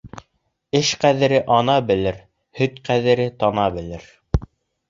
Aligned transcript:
Эш 0.79 0.93
ҡәҙерен 1.03 1.53
ана 1.57 1.75
белер, 1.91 2.17
һөт 2.61 2.81
ҡәҙерен 2.89 3.39
тана 3.45 3.67
белер. 3.77 4.09